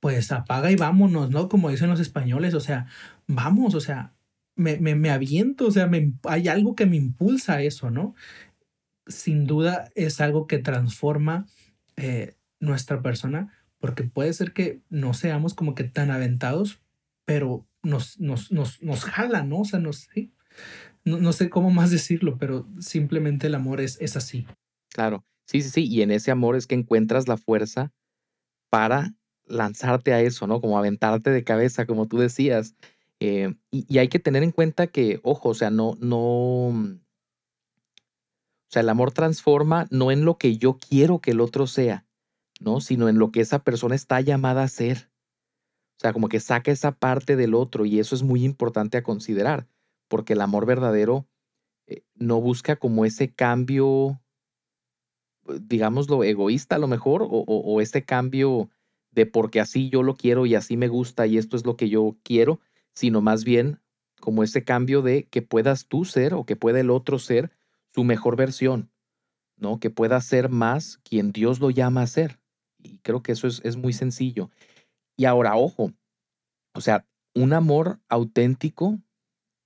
[0.00, 1.48] pues apaga y vámonos, ¿no?
[1.48, 2.86] Como dicen los españoles, o sea,
[3.26, 4.12] vamos, o sea,
[4.56, 8.14] me, me, me aviento, o sea, me, hay algo que me impulsa a eso, ¿no?
[9.06, 11.46] sin duda es algo que transforma
[11.96, 16.80] eh, nuestra persona, porque puede ser que no seamos como que tan aventados,
[17.24, 19.60] pero nos, nos, nos, nos jala, ¿no?
[19.60, 20.08] O sea, nos,
[21.04, 24.46] no, no, sé cómo más decirlo, pero simplemente el amor es, es así.
[24.90, 27.92] Claro, sí, sí, sí, y en ese amor es que encuentras la fuerza
[28.70, 29.14] para
[29.44, 30.60] lanzarte a eso, ¿no?
[30.60, 32.74] Como aventarte de cabeza, como tú decías.
[33.20, 36.72] Eh, y, y, hay que tener en cuenta que, ojo, o sea, no, no,
[38.66, 42.04] o sea, el amor transforma no en lo que yo quiero que el otro sea,
[42.60, 42.80] ¿no?
[42.80, 45.10] Sino en lo que esa persona está llamada a ser.
[45.98, 49.02] O sea, como que saca esa parte del otro y eso es muy importante a
[49.02, 49.68] considerar,
[50.08, 51.26] porque el amor verdadero
[51.86, 54.20] eh, no busca como ese cambio,
[55.48, 58.70] eh, digámoslo, egoísta a lo mejor, o, o ese cambio
[59.10, 61.88] de porque así yo lo quiero y así me gusta y esto es lo que
[61.88, 62.60] yo quiero,
[62.94, 63.80] sino más bien
[64.20, 67.50] como ese cambio de que puedas tú ser o que pueda el otro ser
[67.94, 68.90] su mejor versión,
[69.56, 69.80] ¿no?
[69.80, 72.40] Que pueda ser más quien Dios lo llama a ser.
[72.78, 74.50] Y creo que eso es, es muy sencillo.
[75.16, 75.92] Y ahora, ojo,
[76.74, 78.98] o sea, un amor auténtico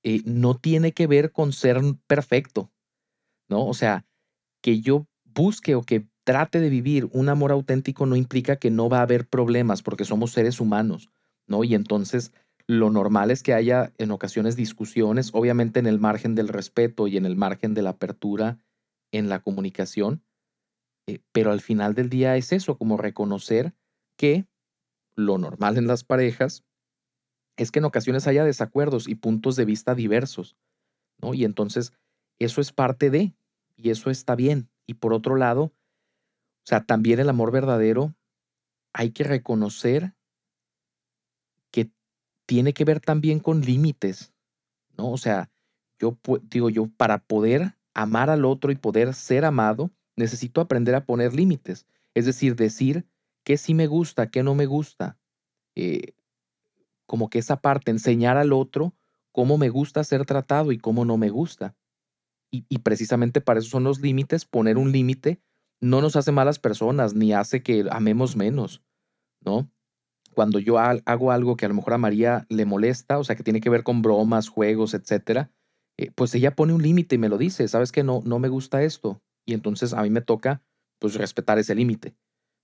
[0.02, 2.72] eh, no tiene que ver con ser perfecto,
[3.48, 3.66] ¿no?
[3.66, 4.06] O sea,
[4.62, 8.88] que yo busque o que trate de vivir un amor auténtico no implica que no
[8.88, 11.10] va a haber problemas porque somos seres humanos,
[11.46, 11.64] ¿no?
[11.64, 12.32] Y entonces
[12.66, 17.16] lo normal es que haya en ocasiones discusiones, obviamente en el margen del respeto y
[17.16, 18.58] en el margen de la apertura
[19.12, 20.22] en la comunicación,
[21.08, 23.74] eh, pero al final del día es eso, como reconocer
[24.16, 24.46] que
[25.16, 26.64] lo normal en las parejas
[27.62, 30.56] es que en ocasiones haya desacuerdos y puntos de vista diversos,
[31.20, 31.34] ¿no?
[31.34, 31.92] Y entonces
[32.38, 33.34] eso es parte de,
[33.76, 34.68] y eso está bien.
[34.86, 38.14] Y por otro lado, o sea, también el amor verdadero
[38.92, 40.14] hay que reconocer
[42.50, 44.32] tiene que ver también con límites,
[44.98, 45.12] ¿no?
[45.12, 45.52] O sea,
[46.00, 46.18] yo
[46.50, 51.32] digo yo, para poder amar al otro y poder ser amado, necesito aprender a poner
[51.32, 51.86] límites.
[52.12, 53.06] Es decir, decir
[53.44, 55.16] qué sí me gusta, qué no me gusta.
[55.76, 56.14] Eh,
[57.10, 58.94] como que esa parte, enseñar al otro
[59.32, 61.74] cómo me gusta ser tratado y cómo no me gusta.
[62.52, 64.44] Y, y precisamente para eso son los límites.
[64.44, 65.42] Poner un límite
[65.80, 68.84] no nos hace malas personas ni hace que amemos menos,
[69.40, 69.68] ¿no?
[70.34, 73.42] cuando yo hago algo que a lo mejor a María le molesta, o sea, que
[73.42, 75.50] tiene que ver con bromas, juegos, etcétera,
[75.98, 78.48] eh, pues ella pone un límite y me lo dice, sabes que no, no me
[78.48, 79.20] gusta esto.
[79.44, 80.62] Y entonces a mí me toca,
[81.00, 82.14] pues, respetar ese límite.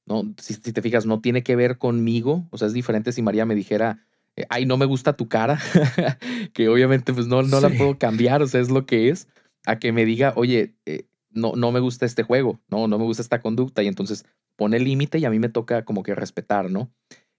[0.07, 0.23] ¿no?
[0.39, 3.57] Si, te fijas, no tiene que ver conmigo, o sea, es diferente si María me
[3.57, 4.07] dijera,
[4.49, 5.59] ay, no me gusta tu cara,
[6.53, 9.29] que obviamente pues no, no la puedo cambiar, o sea, es lo que es,
[9.65, 13.05] a que me diga, oye, eh, no, no me gusta este juego, no, no me
[13.05, 16.71] gusta esta conducta, y entonces pone límite y a mí me toca como que respetar,
[16.71, 16.91] ¿no?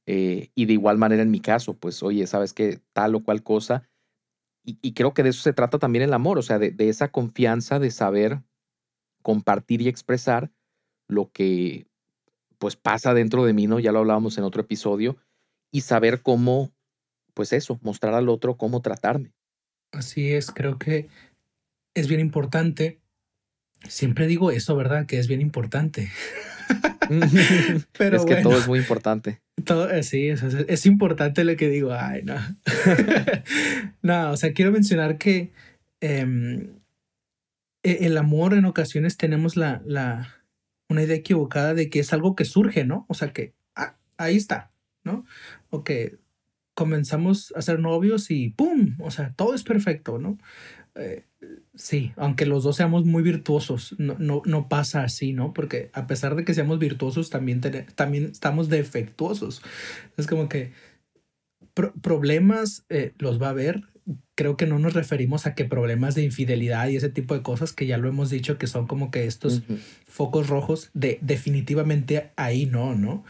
[0.05, 3.43] Eh, y de igual manera en mi caso, pues, oye, sabes que tal o cual
[3.43, 3.83] cosa.
[4.63, 7.79] Y, creo que de eso se trata también el amor, o sea, de, esa confianza
[7.79, 8.41] de saber
[9.21, 10.51] compartir y expresar
[11.07, 11.87] lo que
[12.57, 13.79] pues pasa dentro de mí, ¿no?
[13.79, 15.15] Ya lo hablábamos en otro episodio,
[15.71, 16.71] y saber cómo,
[17.37, 19.31] pues eso, mostrar al otro cómo tratarme.
[19.91, 21.07] Así es, creo que
[21.93, 22.99] es bien importante.
[23.87, 25.05] Siempre digo eso, ¿verdad?
[25.05, 26.09] Que es bien importante.
[27.95, 29.39] Pero es que todo es muy importante.
[29.63, 31.93] Todo, eh, sí, es, importante lo que digo.
[31.93, 32.37] Ay, no.
[34.01, 35.51] no, o sea, quiero mencionar que
[36.01, 36.71] em,
[37.83, 40.41] e, el amor en ocasiones tenemos la, la,
[40.89, 43.05] una idea equivocada de que es algo que surge, ¿no?
[43.09, 44.71] O sea, que ah, ahí está,
[45.03, 45.23] ¿no?
[45.69, 46.17] O que
[46.77, 48.97] comenzamos a ser novios y ¡pum!
[48.99, 50.37] O sea, todo es perfecto, ¿no?
[50.93, 51.25] Eh,
[51.73, 55.53] sí, aunque los dos seamos muy virtuosos, no, no, no, pasa así, ¿no?
[55.53, 57.61] Porque a pesar de que seamos virtuosos, también,
[57.95, 59.63] también estamos defectuosos.
[60.17, 60.71] Es como que
[62.03, 63.81] problemas eh, los va a haber,
[64.37, 67.73] creo que no nos referimos a que problemas de infidelidad y ese tipo de cosas
[67.73, 69.63] que ya lo hemos dicho que son como que estos
[70.05, 73.25] focos rojos de definitivamente ahí no, ¿no?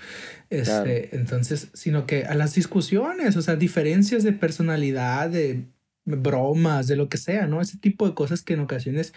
[0.49, 5.63] Este, Entonces, sino que a las discusiones, o sea, diferencias de personalidad, de
[6.03, 7.61] bromas, de lo que sea, ¿no?
[7.61, 9.13] Ese tipo de cosas que en ocasiones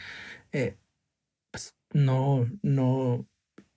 [0.52, 0.76] eh,
[1.50, 3.26] pues, no, no,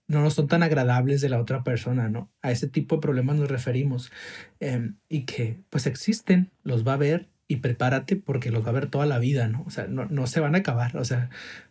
[0.08, 2.32] no son tan agradables de la otra persona, ¿no?
[2.44, 4.12] A ese tipo de problemas nos referimos
[4.60, 8.74] em, y que pues existen, los va a ver y prepárate porque los va a
[8.74, 9.64] ver toda la vida, ¿no?
[9.66, 11.30] O sea, no, no se van a acabar, o sea,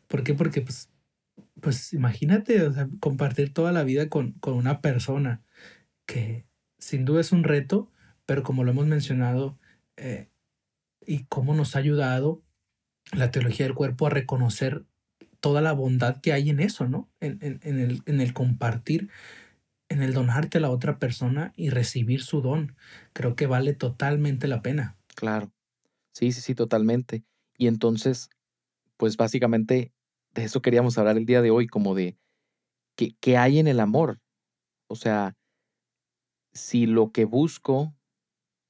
[0.09, 0.35] ¿por qué?
[0.35, 0.91] Porque pues,
[1.61, 5.43] pues imagínate, o sea, compartir toda la vida con, con una persona
[6.07, 6.47] que
[6.79, 7.91] sin duda es un reto,
[8.27, 9.59] pero como lo hemos mencionado
[9.97, 10.29] eh,
[11.07, 12.43] y cómo nos ha ayudado
[13.13, 14.85] la teología del cuerpo a reconocer
[15.41, 17.11] toda la bondad que hay en eso, ¿no?
[17.21, 19.11] En, en, el, en el compartir,
[19.89, 22.77] en el donarte a la otra persona y recibir su don.
[23.13, 24.97] Creo que vale totalmente la pena.
[25.15, 25.53] Claro.
[26.13, 27.25] Sí, sí, sí, totalmente.
[27.57, 28.29] Y entonces,
[28.97, 29.93] pues básicamente
[30.35, 32.19] de eso queríamos hablar el día de hoy, como de
[32.97, 34.21] qué, qué hay en el amor.
[34.89, 35.35] O sea,
[36.53, 37.95] si lo que busco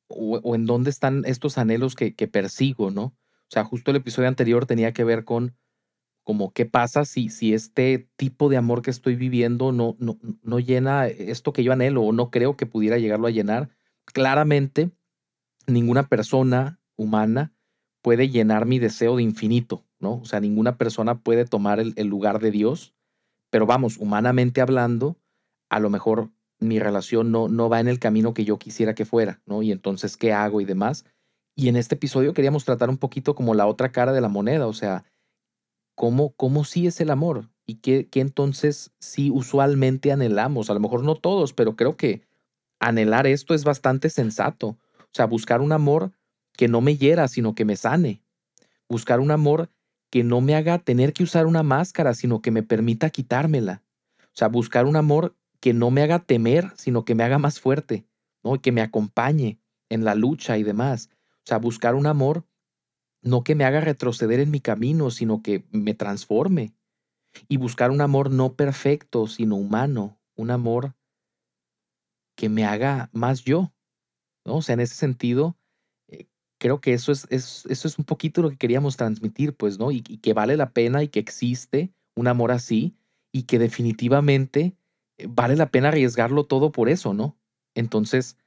[0.08, 3.04] o, o en dónde están estos anhelos que, que persigo, ¿no?
[3.04, 5.56] O sea, justo el episodio anterior tenía que ver con
[6.24, 10.60] como qué pasa si, si este tipo de amor que estoy viviendo no, no, no
[10.60, 13.70] llena esto que yo anhelo o no creo que pudiera llegarlo a llenar.
[14.04, 14.92] Claramente,
[15.66, 17.52] ninguna persona humana
[18.02, 20.14] puede llenar mi deseo de infinito, ¿no?
[20.14, 22.94] O sea, ninguna persona puede tomar el, lugar de Dios,
[23.50, 25.16] pero vamos, humanamente hablando,
[25.70, 29.04] a lo mejor mi relación no, no va en el camino que yo quisiera que
[29.04, 29.62] fuera, ¿no?
[29.62, 31.04] Y entonces, ¿qué hago y demás?
[31.54, 34.66] Y en este episodio queríamos tratar un poquito como la otra cara de la moneda,
[34.66, 35.04] o sea,
[35.94, 40.70] cómo, cómo sí es el amor y qué, qué entonces sí usualmente anhelamos.
[40.70, 42.22] A lo mejor no todos, pero creo que
[42.80, 44.78] anhelar esto es bastante sensato.
[44.98, 46.12] O sea, buscar un amor
[46.56, 48.22] que no me hiera, sino que me sane.
[48.88, 49.70] Buscar un amor
[50.10, 53.82] que no me haga tener que usar una máscara, sino que me permita quitármela.
[54.20, 57.60] O sea, buscar un amor que no me haga temer, sino que me haga más
[57.60, 58.06] fuerte,
[58.42, 58.56] ¿no?
[58.56, 61.08] Y que me acompañe en la lucha y demás.
[61.38, 62.44] O sea, buscar un amor
[63.22, 66.74] no que me haga retroceder en mi camino, sino que me transforme.
[67.48, 70.94] Y buscar un amor no perfecto, sino humano, un amor
[72.36, 73.72] que me haga más yo.
[74.44, 74.56] ¿no?
[74.56, 75.56] O sea, en ese sentido,
[76.62, 79.90] creo que eso es, eso es un poquito lo que queríamos transmitir, pues, ¿no?
[79.90, 82.94] Y, y, que vale la pena y que existe un amor así
[83.32, 84.76] y que definitivamente
[85.18, 87.36] eh, vale la pena arriesgarlo todo por eso, ¿no?
[87.74, 88.38] Entonces,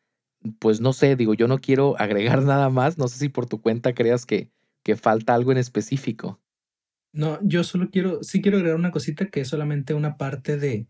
[0.59, 3.61] pues no sé, digo, yo no quiero agregar nada más, no sé si por tu
[3.61, 4.49] cuenta creas que,
[4.81, 6.39] que falta algo en específico.
[7.11, 10.87] No, yo solo quiero, sí quiero agregar una cosita que es solamente una parte de,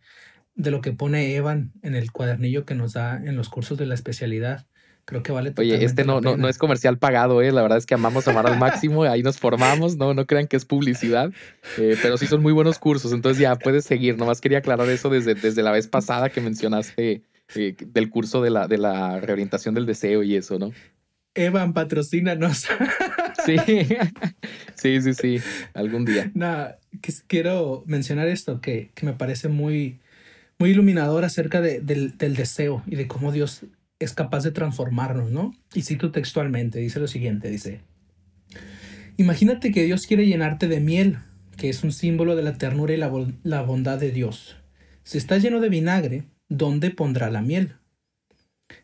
[0.54, 3.88] de lo que pone Evan en el cuadernillo que nos da en los cursos de
[3.88, 4.68] la especialidad.
[5.06, 5.54] Creo que vale.
[5.58, 7.52] Oye, este no, no, no, es comercial pagado, ¿eh?
[7.52, 10.58] La verdad es que amamos amar al máximo, ahí nos formamos, no, no crean que
[10.58, 11.32] es publicidad,
[11.78, 14.18] eh, pero sí son muy buenos cursos, entonces ya puedes seguir.
[14.18, 17.22] Nomás quería aclarar eso desde, desde la vez pasada que mencionaste
[17.54, 20.72] eh, del curso de la, de la reorientación del deseo y eso, ¿no?
[21.36, 22.66] Evan, patrocínanos.
[23.46, 23.58] Sí,
[24.74, 25.40] sí, sí, sí,
[25.76, 26.32] algún día.
[26.34, 26.80] Nada,
[27.28, 30.00] quiero mencionar esto que, que, me parece muy,
[30.58, 33.66] muy iluminador acerca de, del, del, deseo y de cómo Dios
[34.00, 35.54] es capaz de transformarnos, ¿no?
[35.74, 37.82] Y cito textualmente, dice lo siguiente, dice,
[39.18, 41.20] imagínate que Dios quiere llenarte de miel,
[41.58, 43.12] que es un símbolo de la ternura y la,
[43.44, 44.58] la bondad de Dios.
[45.04, 47.76] Si está lleno de vinagre, ¿dónde pondrá la miel?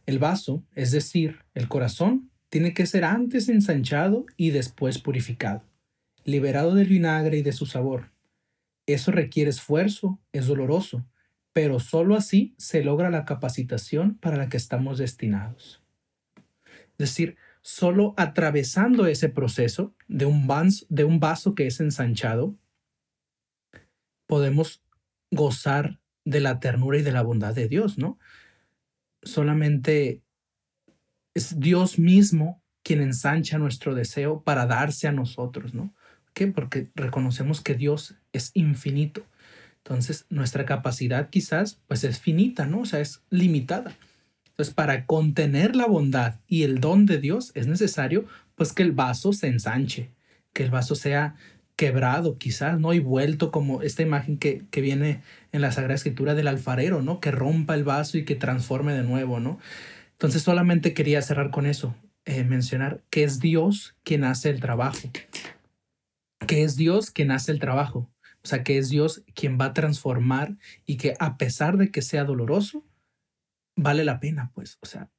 [0.06, 5.63] El vaso, es decir, el corazón, tiene que ser antes ensanchado y después purificado,
[6.24, 8.12] liberado del vinagre y de su sabor.
[8.86, 11.06] Eso requiere esfuerzo, es doloroso,
[11.54, 15.84] pero sólo así se logra la capacitación para la que estamos destinados.
[16.92, 20.48] Es decir, solo atravesando ese proceso de un,
[20.90, 22.56] de un vaso que es ensanchado,
[24.28, 24.84] podemos
[25.30, 28.20] gozar de la ternura y de la bondad de Dios, ¿no?
[29.24, 30.22] Solamente
[31.34, 35.94] es Dios mismo quien ensancha nuestro deseo para darse a nosotros, ¿no?
[36.24, 36.48] ¿Por qué?
[36.48, 39.26] Porque reconocemos que Dios es infinito.
[39.84, 42.82] Entonces, nuestra capacidad quizás, pues es finita, ¿no?
[42.82, 43.95] O sea, es limitada.
[44.49, 48.26] Entonces, para contener la bondad y el don de Dios es necesario,
[48.56, 50.12] pues, que el vaso se ensanche,
[50.53, 51.36] que el vaso sea
[51.76, 52.93] quebrado quizás, ¿no?
[52.93, 57.20] Y vuelto como esta imagen que, que viene en la Sagrada Escritura del alfarero, ¿no?
[57.20, 59.58] Que rompa el vaso y que transforme de nuevo, ¿no?
[60.12, 61.95] Entonces solamente quería cerrar con eso,
[62.26, 65.10] eh, mencionar que es Dios quien hace el trabajo,
[66.45, 68.11] que es Dios quien hace el trabajo,
[68.44, 72.02] o sea, que es Dios quien va a transformar y que a pesar de que
[72.02, 72.86] sea doloroso,
[73.76, 75.12] vale la pena, pues, o sea,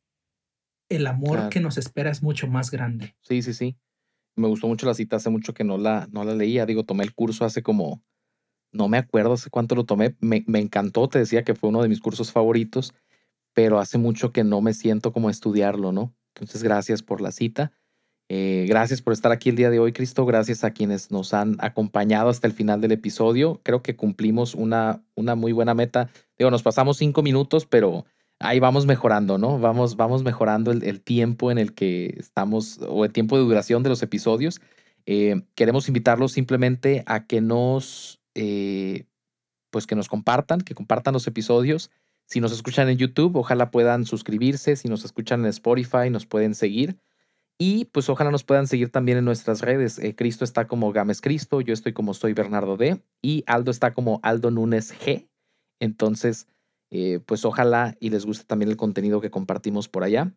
[0.88, 3.16] el amor que nos espera es mucho más grande.
[3.20, 3.76] Sí, sí, sí.
[4.36, 7.04] me gustó mucho la cita, hace mucho que no la, no la leía, digo, tomé
[7.04, 8.02] el curso hace como,
[8.72, 11.82] no me acuerdo hace cuánto lo tomé, me, me encantó, te decía que fue uno
[11.82, 12.94] de mis cursos favoritos,
[13.54, 16.14] pero hace mucho que no me siento como estudiarlo, ¿no?
[16.34, 17.72] Entonces, gracias por la cita.
[18.34, 20.24] Eh, gracias por estar aquí el día de hoy, Cristo.
[20.24, 23.60] Gracias a quienes nos han acompañado hasta el final del episodio.
[23.62, 26.08] Creo que cumplimos una, una muy buena meta.
[26.38, 28.06] Digo, nos pasamos cinco minutos, pero
[28.38, 29.58] ahí vamos mejorando, ¿no?
[29.58, 33.90] Vamos, vamos mejorando el, tiempo en el que estamos o el tiempo de duración de
[33.90, 34.62] los episodios.
[35.04, 39.04] Eh, queremos invitarlos simplemente a que nos, eh,
[39.68, 41.90] pues que nos compartan, que compartan los episodios.
[42.24, 44.76] Si nos escuchan en YouTube, ojalá puedan suscribirse.
[44.76, 46.96] Si nos escuchan en Spotify, nos pueden seguir.
[47.64, 50.00] Y pues ojalá nos puedan seguir también en nuestras redes.
[50.00, 53.94] Eh, Cristo está como Games Cristo, yo estoy como soy Bernardo D y Aldo está
[53.94, 55.28] como Aldo Núñez G.
[55.80, 56.48] Entonces,
[56.90, 60.34] eh, pues ojalá y les guste también el contenido que compartimos por allá.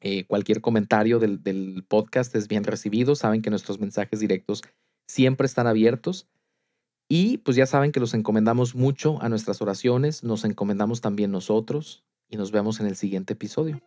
[0.00, 3.14] Eh, cualquier comentario del podcast es bien recibido.
[3.14, 4.62] Saben que nuestros mensajes directos
[5.06, 6.26] siempre están abiertos.
[7.08, 12.02] Y pues ya saben que los encomendamos mucho a nuestras oraciones, nos encomendamos también nosotros
[12.28, 13.80] y nos vemos en el siguiente episodio.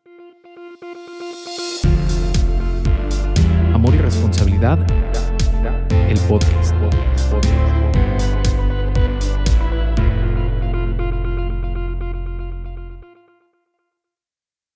[4.63, 6.73] El podcast.